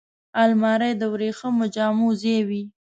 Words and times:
الماري 0.43 0.91
د 0.97 1.03
وریښمو 1.13 1.65
جامو 1.75 2.09
ځای 2.21 2.39
وي 2.47 2.63